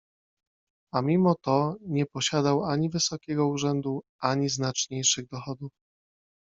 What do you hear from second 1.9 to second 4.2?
posiadał ani wysokiego urzędu,